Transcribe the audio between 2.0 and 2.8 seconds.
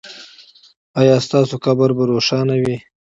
روښانه وي؟